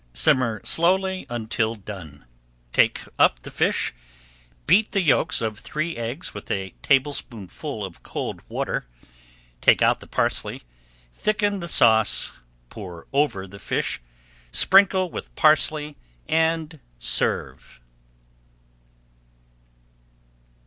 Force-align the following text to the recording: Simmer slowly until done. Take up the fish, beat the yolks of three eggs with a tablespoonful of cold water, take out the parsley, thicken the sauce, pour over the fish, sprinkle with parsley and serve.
Simmer 0.15 0.61
slowly 0.65 1.27
until 1.29 1.75
done. 1.75 2.25
Take 2.73 3.01
up 3.19 3.43
the 3.43 3.51
fish, 3.51 3.93
beat 4.65 4.93
the 4.93 5.01
yolks 5.01 5.41
of 5.41 5.59
three 5.59 5.95
eggs 5.95 6.33
with 6.33 6.49
a 6.49 6.73
tablespoonful 6.81 7.85
of 7.85 8.01
cold 8.01 8.41
water, 8.49 8.87
take 9.61 9.83
out 9.83 9.99
the 9.99 10.07
parsley, 10.07 10.63
thicken 11.13 11.59
the 11.59 11.67
sauce, 11.67 12.31
pour 12.69 13.05
over 13.13 13.45
the 13.45 13.59
fish, 13.59 14.01
sprinkle 14.51 15.11
with 15.11 15.35
parsley 15.35 15.97
and 16.27 16.79
serve. 16.97 17.79